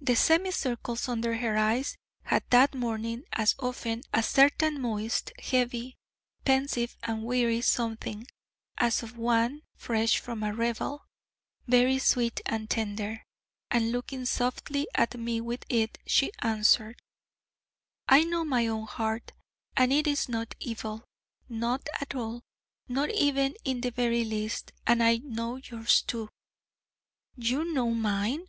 [0.00, 5.94] The semicircles under her eyes had that morning, as often, a certain moist, heavy,
[6.44, 8.26] pensive and weary something,
[8.78, 11.04] as of one fresh from a revel,
[11.68, 13.22] very sweet and tender:
[13.70, 17.00] and, looking softly at me with it, she answered:
[18.08, 19.30] 'I know my own heart,
[19.76, 21.04] and it is not evil:
[21.48, 22.42] not at all:
[22.88, 26.28] not even in the very least: and I know yours, too.'
[27.36, 28.48] 'You know _mine!